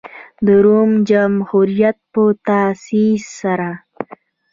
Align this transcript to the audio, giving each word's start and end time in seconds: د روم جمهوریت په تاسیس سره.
د 0.45 0.47
روم 0.65 0.91
جمهوریت 1.09 1.97
په 2.13 2.23
تاسیس 2.47 3.23
سره. 3.39 3.69